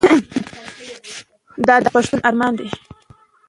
دا 1.67 1.75
د 1.83 1.85
هر 1.87 1.91
پښتون 1.95 2.19
ارمان 2.29 2.53
دی. 2.59 2.67